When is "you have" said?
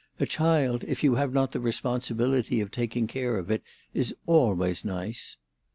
1.03-1.31